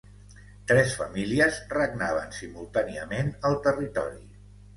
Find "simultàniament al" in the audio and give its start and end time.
2.39-3.61